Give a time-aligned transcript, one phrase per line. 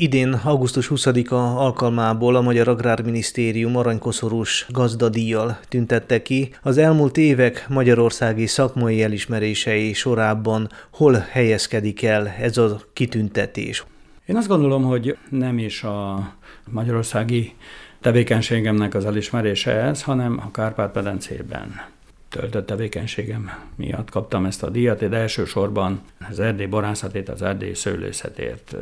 [0.00, 8.46] Idén augusztus 20-a alkalmából a Magyar Agrárminisztérium aranykoszorús gazdadíjjal tüntette ki az elmúlt évek magyarországi
[8.46, 13.84] szakmai elismerései sorában hol helyezkedik el ez a kitüntetés.
[14.26, 16.28] Én azt gondolom, hogy nem is a
[16.70, 17.54] magyarországi
[18.00, 21.97] tevékenységemnek az elismerése ez, hanem a Kárpát-medencében
[22.28, 26.00] töltött tevékenységem miatt kaptam ezt a díjat, de elsősorban
[26.30, 28.76] az erdély borászatét, az erdély szőlőszetért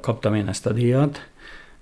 [0.00, 1.28] kaptam én ezt a díjat,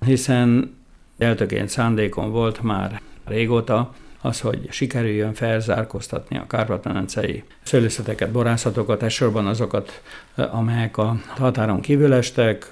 [0.04, 0.76] hiszen
[1.18, 10.02] eltöként szándékom volt már régóta, az, hogy sikerüljön felzárkóztatni a kárpát-medencei szőlőszeteket, borászatokat, elsősorban azokat,
[10.34, 12.68] amelyek a határon kívül estek,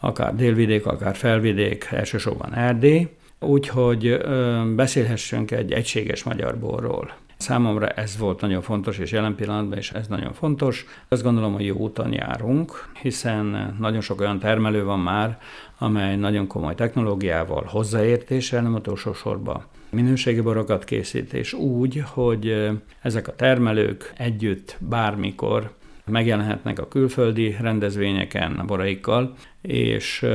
[0.00, 3.08] akár délvidék, akár felvidék, elsősorban Erdély,
[3.40, 4.18] úgyhogy
[4.74, 7.12] beszélhessünk egy egységes magyar borról.
[7.44, 10.84] Számomra ez volt nagyon fontos, és jelen pillanatban is ez nagyon fontos.
[11.08, 15.38] Azt gondolom, hogy jó úton járunk, hiszen nagyon sok olyan termelő van már,
[15.78, 22.70] amely nagyon komoly technológiával, hozzáértéssel, nem utolsó sorban minőségi borokat készít, és úgy, hogy
[23.02, 25.72] ezek a termelők együtt bármikor
[26.04, 30.26] megjelenhetnek a külföldi rendezvényeken a boraikkal, és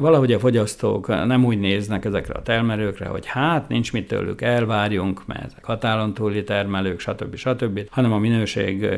[0.00, 5.26] Valahogy a fogyasztók nem úgy néznek ezekre a termelőkre, hogy hát nincs mit tőlük elvárjunk,
[5.26, 7.34] mert ezek határon túli termelők, stb.
[7.34, 8.88] stb., hanem a minőség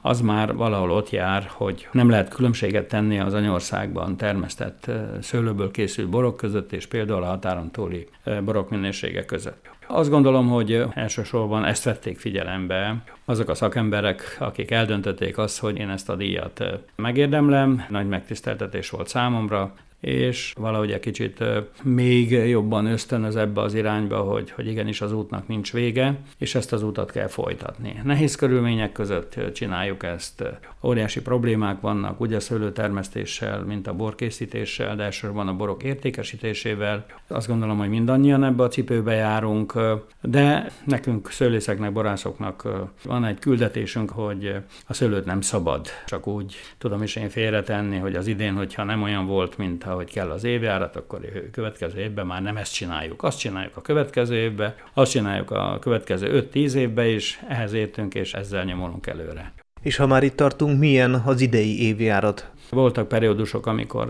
[0.00, 6.08] az már valahol ott jár, hogy nem lehet különbséget tenni az anyországban termesztett szőlőből készült
[6.08, 8.08] borok között, és például a határon túli
[8.44, 9.70] borok minősége között.
[9.86, 15.90] Azt gondolom, hogy elsősorban ezt vették figyelembe azok a szakemberek, akik eldöntötték azt, hogy én
[15.90, 16.64] ezt a díjat
[16.96, 17.84] megérdemlem.
[17.88, 21.44] Nagy megtiszteltetés volt számomra, és valahogy egy kicsit
[21.82, 26.72] még jobban ösztönöz ebbe az irányba, hogy, hogy igenis az útnak nincs vége, és ezt
[26.72, 28.00] az utat kell folytatni.
[28.04, 30.44] Nehéz körülmények között csináljuk ezt.
[30.82, 37.06] Óriási problémák vannak, ugye a szőlőtermesztéssel, mint a borkészítéssel, de elsősorban a borok értékesítésével.
[37.28, 39.78] Azt gondolom, hogy mindannyian ebbe a cipőbe járunk,
[40.20, 42.68] de nekünk szőlészeknek, borászoknak
[43.04, 44.54] van egy küldetésünk, hogy
[44.86, 49.02] a szőlőt nem szabad csak úgy tudom is én félretenni, hogy az idén, hogyha nem
[49.02, 53.22] olyan volt, mint ahogy kell az évjárat, akkor a következő évben már nem ezt csináljuk.
[53.22, 58.34] Azt csináljuk a következő évben, azt csináljuk a következő 5-10 évben is, ehhez értünk, és
[58.34, 59.52] ezzel nyomolunk előre.
[59.82, 62.50] És ha már itt tartunk, milyen az idei évjárat?
[62.70, 64.06] Voltak periódusok, amikor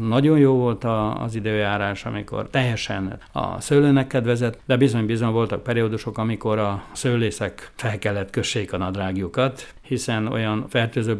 [0.00, 0.84] nagyon jó volt
[1.24, 7.98] az időjárás, amikor teljesen a szőlőnek kedvezett, de bizony-bizony voltak periódusok, amikor a szőlészek fel
[7.98, 11.16] kellett kössék a nadrágjukat, hiszen olyan fertőző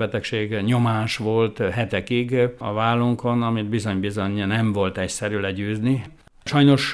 [0.65, 6.05] nyomás volt hetekig a vállunkon, amit bizony-bizony nem volt egyszerű legyőzni.
[6.47, 6.93] Sajnos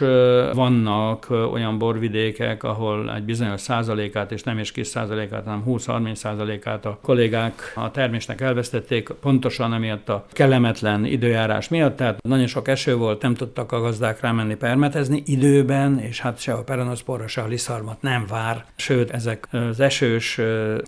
[0.53, 6.87] vannak olyan borvidékek, ahol egy bizonyos százalékát, és nem is kis százalékát, hanem 20-30 százalékát
[6.87, 12.97] a kollégák a termésnek elvesztették, pontosan emiatt a kellemetlen időjárás miatt, tehát nagyon sok eső
[12.97, 17.47] volt, nem tudtak a gazdák rámenni permetezni időben, és hát se a perenoszporra, se a
[17.47, 20.41] liszarmat nem vár, sőt, ezek az esős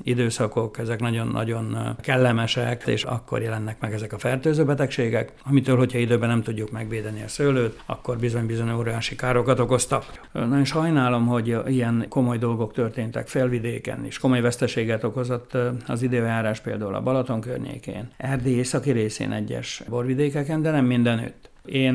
[0.03, 6.28] időszakok, ezek nagyon-nagyon kellemesek, és akkor jelennek meg ezek a fertőző betegségek, amitől, hogyha időben
[6.28, 10.28] nem tudjuk megvédeni a szőlőt, akkor bizony bizony óriási károkat okoztak.
[10.32, 14.19] Nagyon sajnálom, hogy ilyen komoly dolgok történtek felvidéken is.
[14.19, 15.56] Komoly veszteséget okozott
[15.87, 21.50] az időjárás például a Balaton környékén, Erdély északi részén egyes borvidékeken, de nem mindenütt.
[21.64, 21.94] Én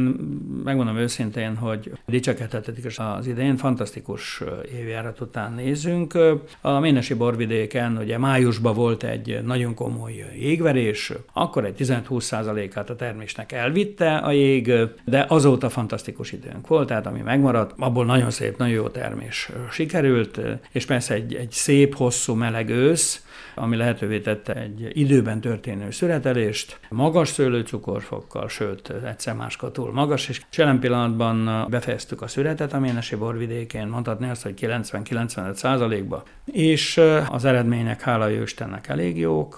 [0.63, 4.43] megmondom őszintén, hogy dicsekedhetetik az idején, fantasztikus
[4.79, 6.17] évjárat után nézünk.
[6.61, 13.51] A Ménesi borvidéken ugye májusban volt egy nagyon komoly jégverés, akkor egy 15-20%-át a termésnek
[13.51, 14.71] elvitte a jég,
[15.05, 20.39] de azóta fantasztikus időnk volt, tehát ami megmaradt, abból nagyon szép, nagyon jó termés sikerült,
[20.71, 23.23] és persze egy, egy szép, hosszú, meleg ősz,
[23.55, 30.41] ami lehetővé tette egy időben történő születelést, magas szőlőcukorfokkal, sőt, egyszer máska túl magas, és
[30.55, 37.45] jelen pillanatban befejeztük a születet a Ménesi borvidékén, mondhatni azt, hogy 90-95 százalékba, és az
[37.45, 39.57] eredmények, hála jó Istennek elég jók.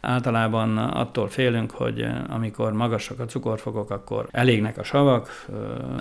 [0.00, 5.46] Általában attól félünk, hogy amikor magasak a cukorfokok, akkor elégnek a savak,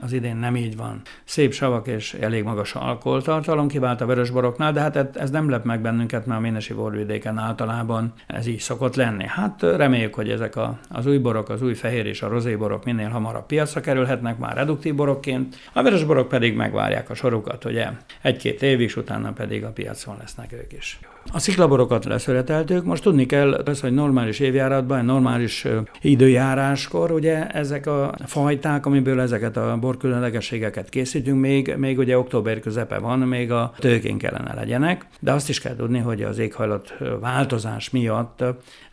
[0.02, 1.02] az idén nem így van.
[1.24, 5.82] Szép savak és elég magas alkoholtartalom kivált a vörösboroknál, de hát ez nem lep meg
[5.82, 6.74] bennünket, mert a Ménesi
[7.20, 9.26] borvidéken általában ez így szokott lenni.
[9.28, 13.10] Hát reméljük, hogy ezek a, az új borok, az új fehér és a rozéborok minél
[13.10, 17.88] hamarabb piacra kerülhetnek már reduktív borokként, a vörös borok pedig megvárják a sorukat, ugye
[18.22, 21.00] egy-két évig, utána pedig a piacon lesznek ők is.
[21.32, 25.68] A sziklaborokat leszöreteltük, most tudni kell, az, hogy normális évjáratban, normális
[26.02, 32.98] időjáráskor, ugye ezek a fajták, amiből ezeket a borkülönlegességeket készítünk, még, még ugye október közepe
[32.98, 37.90] van, még a tőkén kellene legyenek, de azt is kell tudni, hogy az éghajlat változás
[37.90, 38.44] miatt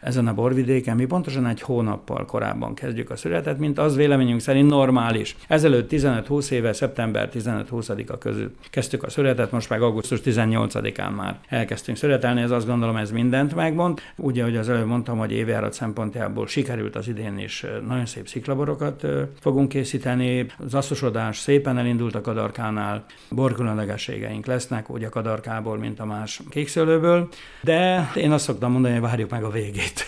[0.00, 4.70] ezen a borvidéken mi pontosan egy hónappal korábban kezdjük a születet, mint az véleményünk szerint
[4.70, 5.36] normális.
[5.48, 11.96] Ezelőtt 15-20 éve, szeptember 15-20-a között kezdtük a születet, most meg augusztus 18-án már elkezdtünk
[11.96, 14.00] születelni, ez azt gondolom ez mindent megmond.
[14.16, 19.06] Ugye, hogy az előbb mondtam, hogy évjárat szempontjából sikerült az idén is nagyon szép sziklaborokat
[19.40, 20.46] fogunk készíteni.
[20.64, 27.28] Az asszosodás szépen elindult a kadarkánál, borkülönlegességeink lesznek, úgy a kadarkából, mint a más kékszőlőből,
[27.60, 30.04] de én azt szoktam mondani, hogy várjuk meg a végét.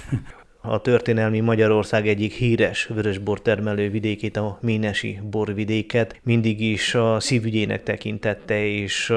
[0.61, 7.83] A történelmi Magyarország egyik híres vörösbor termelő vidékét, a Ménesi borvidéket mindig is a szívügyének
[7.83, 9.13] tekintette, és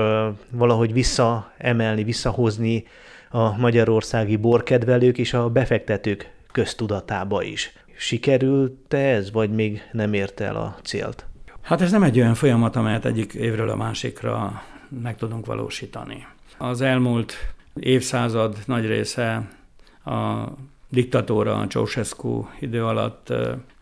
[0.52, 2.84] valahogy visszaemelni, visszahozni
[3.30, 7.74] a magyarországi borkedvelők és a befektetők köztudatába is.
[7.98, 11.26] Sikerült ez, vagy még nem érte el a célt?
[11.62, 14.64] Hát ez nem egy olyan folyamat, amelyet egyik évről a másikra
[15.02, 16.26] meg tudunk valósítani.
[16.58, 17.34] Az elmúlt
[17.80, 19.50] évszázad nagy része
[20.06, 20.44] a
[20.90, 23.34] diktatóra, a Ceausescu idő alatt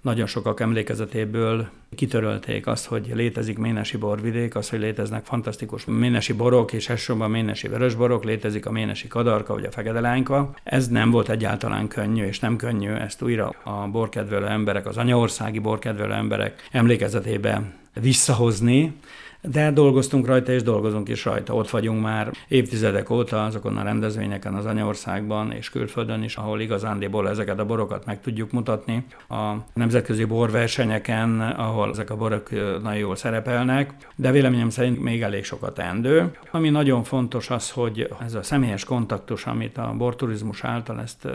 [0.01, 6.74] nagyon sokak emlékezetéből kitörölték azt, hogy létezik Ménesi borvidék, az, hogy léteznek fantasztikus ménesi borok,
[6.74, 10.53] és elsősorban ménesi vörösborok, létezik a ménesi kadarka, vagy a fegedelányka.
[10.63, 15.59] Ez nem volt egyáltalán könnyű, és nem könnyű ezt újra a borkedvelő emberek, az anyaországi
[15.59, 17.62] borkedvelő emberek emlékezetébe
[18.01, 18.94] visszahozni,
[19.41, 21.53] de dolgoztunk rajta, és dolgozunk is rajta.
[21.53, 27.30] Ott vagyunk már évtizedek óta azokon a rendezvényeken az anyaországban és külföldön is, ahol igazándiból
[27.30, 29.06] ezeket a borokat meg tudjuk mutatni.
[29.30, 32.50] A nemzetközi borversenyeken, ahol ezek a borok
[32.81, 36.31] nagyon jól szerepelnek, de véleményem szerint még elég sokat teendő.
[36.51, 41.27] Ami nagyon fontos az, hogy ez a személyes kontaktus, amit a borturizmus által ezt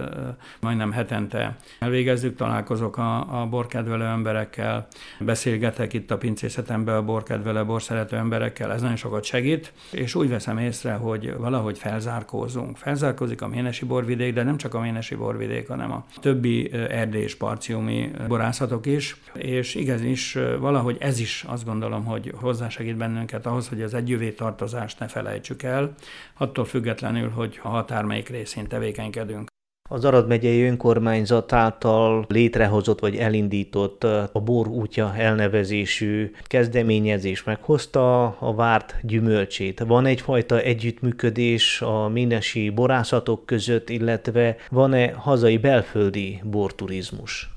[0.61, 4.87] majdnem hetente elvégezzük, találkozok a, a borkedvelő emberekkel,
[5.21, 10.29] beszélgetek itt a pincészetemben a borkedvelő, borszerető szerető emberekkel, ez nagyon sokat segít, és úgy
[10.29, 12.77] veszem észre, hogy valahogy felzárkózunk.
[12.77, 17.35] Felzárkózik a Ménesi borvidék, de nem csak a Ménesi borvidék, hanem a többi erdély és
[17.37, 23.69] parciumi borászatok is, és igaz is, valahogy ez is azt gondolom, hogy hozzásegít bennünket ahhoz,
[23.69, 25.95] hogy az együvé tartozást ne felejtsük el,
[26.37, 29.54] attól függetlenül, hogy a határ melyik részén tevékenykedünk.
[29.95, 38.55] Az Arad megyei önkormányzat által létrehozott vagy elindított a Bor útja elnevezésű kezdeményezés meghozta a
[38.55, 39.81] várt gyümölcsét.
[39.87, 47.54] Van egyfajta együttműködés a minesi borászatok között, illetve van-e hazai belföldi borturizmus?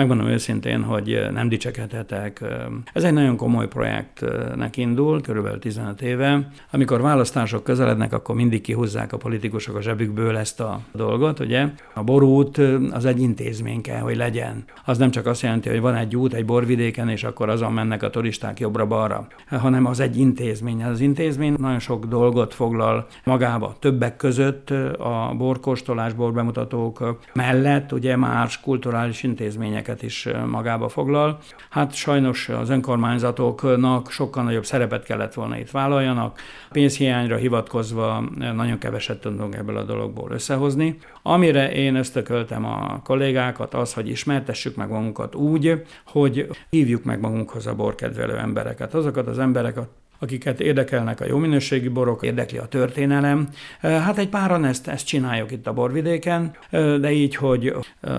[0.00, 2.44] Megmondom őszintén, hogy nem dicsekedhetek.
[2.92, 6.48] Ez egy nagyon komoly projektnek indul, körülbelül 15 éve.
[6.70, 11.66] Amikor választások közelednek, akkor mindig kihúzzák a politikusok a zsebükből ezt a dolgot, ugye?
[11.94, 12.60] A borút
[12.90, 14.64] az egy intézmény kell, hogy legyen.
[14.84, 18.02] Az nem csak azt jelenti, hogy van egy út egy borvidéken, és akkor azon mennek
[18.02, 20.84] a turisták jobbra-balra, hanem az egy intézmény.
[20.84, 23.76] Az intézmény nagyon sok dolgot foglal magába.
[23.78, 31.38] Többek között a borkóstolás, borbemutatók mellett ugye más kulturális intézmények területeket is magába foglal.
[31.70, 36.38] Hát sajnos az önkormányzatoknak sokkal nagyobb szerepet kellett volna itt vállaljanak.
[36.72, 40.98] Pénzhiányra hivatkozva nagyon keveset tudunk ebből a dologból összehozni.
[41.22, 47.66] Amire én ösztököltem a kollégákat, az, hogy ismertessük meg magunkat úgy, hogy hívjuk meg magunkhoz
[47.66, 48.94] a borkedvelő embereket.
[48.94, 49.88] Azokat az embereket,
[50.20, 53.48] akiket érdekelnek a jó minőségi borok, érdekli a történelem.
[53.80, 57.74] Hát egy páran ezt, ezt csináljuk itt a borvidéken, de így, hogy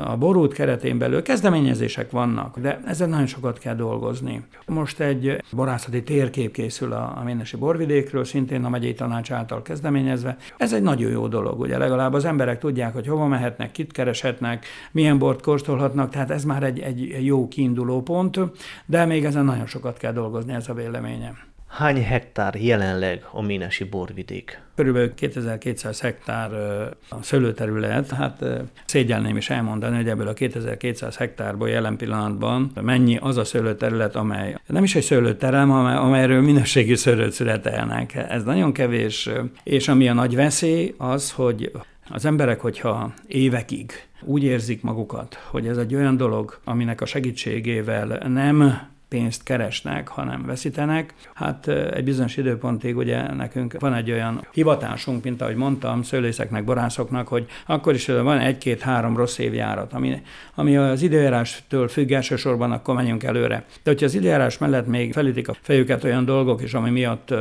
[0.05, 4.43] a borút keretén belül kezdeményezések vannak, de ezen nagyon sokat kell dolgozni.
[4.65, 10.37] Most egy borászati térkép készül a, a Ménesi borvidékről, szintén a megyei tanács által kezdeményezve.
[10.57, 14.65] Ez egy nagyon jó dolog, ugye legalább az emberek tudják, hogy hova mehetnek, kit kereshetnek,
[14.91, 18.39] milyen bort kóstolhatnak, tehát ez már egy, egy jó kiinduló pont,
[18.85, 21.50] de még ezen nagyon sokat kell dolgozni, ez a véleményem.
[21.71, 24.61] Hány hektár jelenleg a Ménesi borvidék?
[24.75, 26.51] Körülbelül 2200 hektár
[27.09, 28.09] a szőlőterület.
[28.09, 28.43] Hát
[28.85, 34.55] szégyelném is elmondani, hogy ebből a 2200 hektárból jelen pillanatban mennyi az a szőlőterület, amely
[34.67, 38.15] nem is egy szőlőterem, amelyről minőségi szőlőt születelnek.
[38.15, 39.29] Ez nagyon kevés,
[39.63, 41.71] és ami a nagy veszély az, hogy
[42.09, 43.91] az emberek, hogyha évekig
[44.23, 50.45] úgy érzik magukat, hogy ez egy olyan dolog, aminek a segítségével nem pénzt keresnek, hanem
[50.45, 51.13] veszítenek.
[51.33, 57.27] Hát egy bizonyos időpontig ugye nekünk van egy olyan hivatásunk, mint ahogy mondtam, szőlészeknek, borászoknak,
[57.27, 60.21] hogy akkor is van egy-két-három rossz évjárat, ami,
[60.55, 63.65] ami az időjárástól függ elsősorban, akkor menjünk előre.
[63.83, 67.33] De hogyha az időjárás mellett még felütik a fejüket olyan dolgok is, ami miatt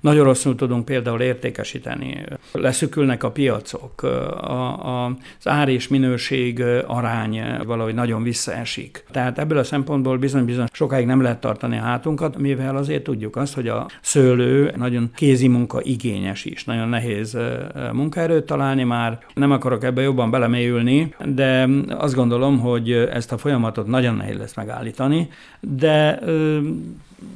[0.00, 5.04] nagyon rosszul tudunk például értékesíteni, leszükülnek a piacok, a, a,
[5.38, 9.04] az ár és minőség arány valahogy nagyon visszaesik.
[9.10, 13.54] Tehát ebből a szempontból bizony-bizony sokáig nem lehet tartani a hátunkat, mivel azért tudjuk azt,
[13.54, 17.36] hogy a szőlő nagyon kézi munka igényes is, nagyon nehéz
[17.92, 19.18] munkaerőt találni már.
[19.34, 24.56] Nem akarok ebbe jobban belemélyülni, de azt gondolom, hogy ezt a folyamatot nagyon nehéz lesz
[24.56, 25.28] megállítani,
[25.60, 26.18] de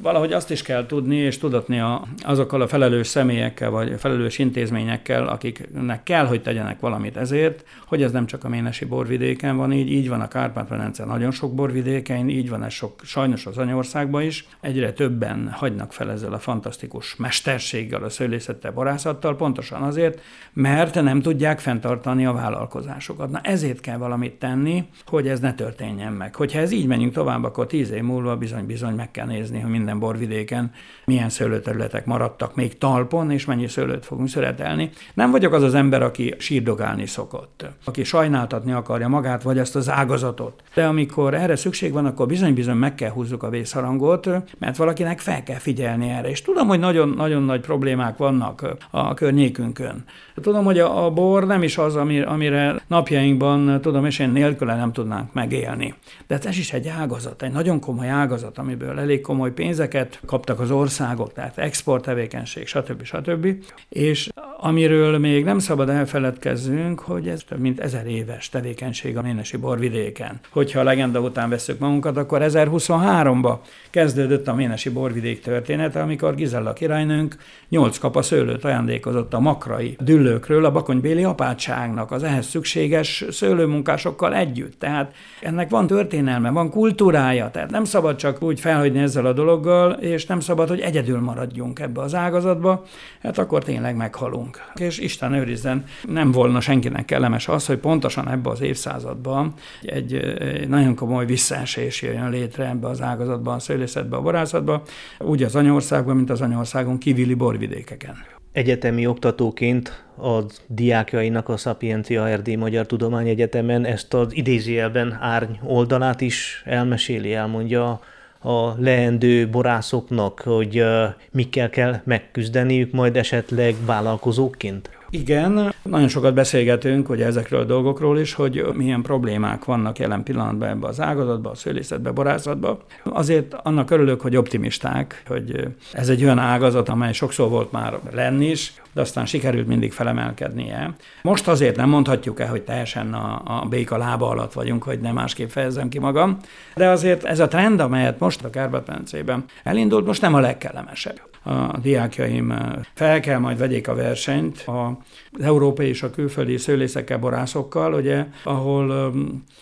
[0.01, 5.27] valahogy azt is kell tudni és tudatni a, azokkal a felelős személyekkel, vagy felelős intézményekkel,
[5.27, 9.91] akiknek kell, hogy tegyenek valamit ezért, hogy ez nem csak a Ménesi borvidéken van így,
[9.91, 14.47] így van a Kárpát-medence nagyon sok borvidékein, így van ez sok, sajnos az anyországban is.
[14.61, 20.21] Egyre többen hagynak fel ezzel a fantasztikus mesterséggel, a szőlészettel, borászattal, pontosan azért,
[20.53, 23.29] mert nem tudják fenntartani a vállalkozásokat.
[23.29, 26.35] Na ezért kell valamit tenni, hogy ez ne történjen meg.
[26.35, 29.99] Hogyha ez így menjünk tovább, akkor tíz év múlva bizony-bizony meg kell nézni, hogy minden
[29.99, 30.71] borvidéken
[31.05, 34.89] milyen szőlőterületek maradtak még talpon, és mennyi szőlőt fogunk születelni.
[35.13, 39.89] Nem vagyok az az ember, aki sírdogálni szokott, aki sajnáltatni akarja magát, vagy azt az
[39.89, 40.63] ágazatot.
[40.73, 44.29] De amikor erre szükség van, akkor bizony-bizony meg kell húzzuk a vészharangot,
[44.59, 46.29] mert valakinek fel kell figyelni erre.
[46.29, 50.03] És tudom, hogy nagyon-nagyon nagy problémák vannak a környékünkön.
[50.41, 55.33] Tudom, hogy a, bor nem is az, amire napjainkban, tudom, és én nélküle nem tudnánk
[55.33, 55.93] megélni.
[56.27, 60.71] De ez is egy ágazat, egy nagyon komoly ágazat, amiből elég komoly pénzeket kaptak az
[60.71, 63.03] országok, tehát export tevékenység, stb.
[63.03, 63.47] stb.
[63.89, 69.57] És amiről még nem szabad elfeledkezzünk, hogy ez több mint ezer éves tevékenység a Ménesi
[69.57, 70.39] borvidéken.
[70.49, 73.57] Hogyha a legenda után veszük magunkat, akkor 1023-ba
[73.89, 77.35] kezdődött a Ménesi borvidék története, amikor Gizella királynőnk
[77.69, 84.79] nyolc kapa szőlőt ajándékozott a makrai düllőkről a bakonybéli apátságnak az ehhez szükséges szőlőmunkásokkal együtt.
[84.79, 89.91] Tehát ennek van történelme, van kultúrája, tehát nem szabad csak úgy felhagyni ezzel a dologgal,
[89.91, 92.83] és nem szabad, hogy egyedül maradjunk ebbe az ágazatba,
[93.21, 94.71] hát akkor tényleg meghalunk.
[94.75, 100.67] És Isten őrizzen, nem volna senkinek kellemes az, hogy pontosan ebbe az évszázadban egy, egy
[100.67, 104.83] nagyon komoly visszaesés jön létre ebbe az ágazatban, a szőlészetbe, a borászatba,
[105.19, 108.15] úgy az anyországban, mint az anyországon kívüli borvidékeken.
[108.51, 116.63] Egyetemi oktatóként a diákjainak a Szapiencia Erdély Magyar Tudományegyetemen ezt az idézőjelben árny oldalát is
[116.65, 117.99] elmeséli, elmondja
[118.45, 120.83] a leendő borászoknak, hogy
[121.31, 124.89] mikkel kell megküzdeniük majd esetleg vállalkozóként?
[125.15, 130.69] Igen, nagyon sokat beszélgetünk ugye ezekről a dolgokról is, hogy milyen problémák vannak jelen pillanatban
[130.69, 132.79] ebbe az ágazatban, a szőlészetbe, borászatba.
[133.03, 138.49] Azért annak örülök, hogy optimisták, hogy ez egy olyan ágazat, amely sokszor volt már lenni
[138.49, 140.95] is, de aztán sikerült mindig felemelkednie.
[141.21, 145.13] Most azért nem mondhatjuk el, hogy teljesen a, a béka lába alatt vagyunk, hogy nem
[145.13, 146.37] másképp fejezem ki magam,
[146.75, 151.34] de azért ez a trend, amelyet most a Kárpát-medencében elindult, most nem a legkellemesebb.
[151.47, 152.53] A diákjaim
[152.93, 159.13] fel kell majd vegyék a versenyt az európai és a külföldi szőlészekkel, borászokkal, ugye, ahol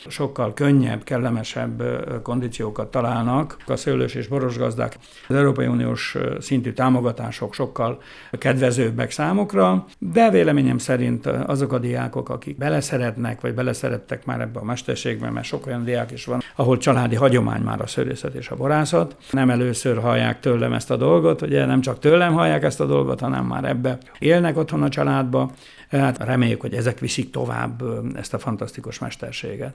[0.08, 1.84] sokkal könnyebb, kellemesebb
[2.24, 4.98] kondíciókat találnak a szőlős és boros gazdák.
[5.28, 12.58] Az Európai Uniós szintű támogatások sokkal kedvezőbbek számukra, de véleményem szerint azok a diákok, akik
[12.58, 17.16] beleszeretnek, vagy beleszerettek már ebbe a mesterségbe, mert sok olyan diák is van, ahol családi
[17.16, 19.16] hagyomány már a szőlészet és a borászat.
[19.32, 23.20] Nem először hallják tőlem ezt a dolgot, ugye nem csak tőlem hallják ezt a dolgot,
[23.20, 25.52] hanem már ebbe élnek otthon a családba.
[25.90, 27.84] Hát reméljük, hogy ezek viszik tovább
[28.16, 29.74] ezt a fantasztikus mesterséget.